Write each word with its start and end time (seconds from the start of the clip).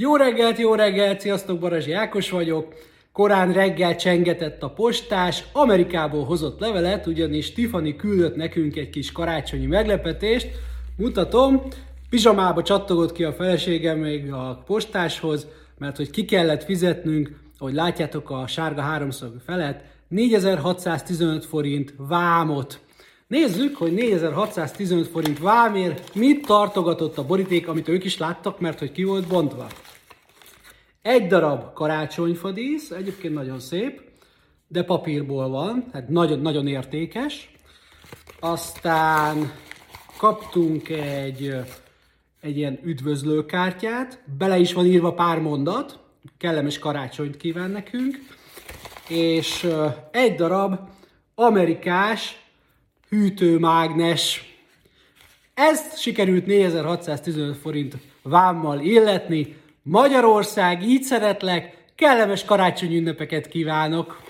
Jó 0.00 0.16
reggelt, 0.16 0.58
jó 0.58 0.74
reggelt, 0.74 1.20
sziasztok, 1.20 1.58
Barazsi 1.58 1.92
Ákos 1.92 2.30
vagyok. 2.30 2.74
Korán 3.12 3.52
reggel 3.52 3.96
csengetett 3.96 4.62
a 4.62 4.70
postás, 4.70 5.44
Amerikából 5.52 6.24
hozott 6.24 6.60
levelet, 6.60 7.06
ugyanis 7.06 7.52
Tiffany 7.52 7.96
küldött 7.96 8.36
nekünk 8.36 8.76
egy 8.76 8.90
kis 8.90 9.12
karácsonyi 9.12 9.66
meglepetést. 9.66 10.48
Mutatom, 10.96 11.62
pizsamába 12.10 12.62
csattogott 12.62 13.12
ki 13.12 13.24
a 13.24 13.32
feleségem 13.32 13.98
még 13.98 14.32
a 14.32 14.62
postáshoz, 14.66 15.46
mert 15.78 15.96
hogy 15.96 16.10
ki 16.10 16.24
kellett 16.24 16.64
fizetnünk, 16.64 17.30
ahogy 17.58 17.74
látjátok 17.74 18.30
a 18.30 18.46
sárga 18.46 18.80
háromszög 18.80 19.32
felett, 19.44 19.84
4615 20.08 21.44
forint 21.44 21.94
vámot. 21.96 22.80
Nézzük, 23.26 23.76
hogy 23.76 23.92
4615 23.92 25.08
forint 25.08 25.38
vámért 25.38 26.14
mit 26.14 26.46
tartogatott 26.46 27.18
a 27.18 27.26
boríték, 27.26 27.68
amit 27.68 27.88
ők 27.88 28.04
is 28.04 28.18
láttak, 28.18 28.60
mert 28.60 28.78
hogy 28.78 28.92
ki 28.92 29.04
volt 29.04 29.26
bontva. 29.26 29.66
Egy 31.02 31.26
darab 31.26 31.72
karácsonyfadísz, 31.72 32.90
egyébként 32.90 33.34
nagyon 33.34 33.60
szép, 33.60 34.00
de 34.68 34.82
papírból 34.82 35.48
van, 35.48 35.88
hát 35.92 36.08
nagyon, 36.08 36.40
nagyon 36.40 36.66
értékes. 36.66 37.50
Aztán 38.40 39.52
kaptunk 40.16 40.88
egy, 40.88 41.54
egy 42.40 42.56
ilyen 42.56 42.78
üdvözlőkártyát, 42.82 44.22
bele 44.38 44.58
is 44.58 44.72
van 44.72 44.86
írva 44.86 45.14
pár 45.14 45.40
mondat, 45.40 45.98
kellemes 46.38 46.78
karácsonyt 46.78 47.36
kíván 47.36 47.70
nekünk, 47.70 48.18
és 49.08 49.68
egy 50.10 50.34
darab 50.34 50.78
amerikás 51.34 52.44
hűtőmágnes. 53.08 54.56
Ezt 55.54 56.00
sikerült 56.00 56.46
4615 56.46 57.56
forint 57.56 57.96
vámmal 58.22 58.80
illetni. 58.80 59.56
Magyarország, 59.90 60.82
így 60.82 61.02
szeretlek, 61.02 61.76
kellemes 61.94 62.44
karácsonyi 62.44 62.96
ünnepeket 62.96 63.48
kívánok! 63.48 64.20